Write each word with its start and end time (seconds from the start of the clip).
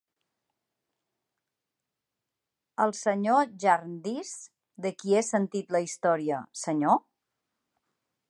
El 2.85 2.93
Sr. 2.95 3.51
Jarndyce 3.63 4.83
de 4.87 4.93
qui 5.03 5.15
he 5.19 5.23
sentit 5.29 5.71
la 5.77 5.83
història, 5.89 6.43
senyor? 6.65 6.99